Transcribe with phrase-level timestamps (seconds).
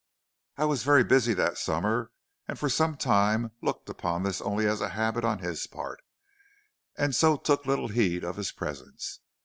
[0.57, 2.11] "I was very busy that summer,
[2.47, 6.01] and for some time looked upon this only as a habit on his part,
[6.97, 9.19] and so took little heed of his presence.